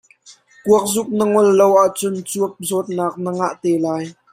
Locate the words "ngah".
3.37-3.53